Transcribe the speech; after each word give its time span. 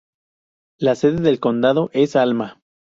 La 0.79 0.95
sede 0.95 1.17
del 1.21 1.39
condado 1.39 1.91
es 1.93 2.15
Alma. 2.15 2.59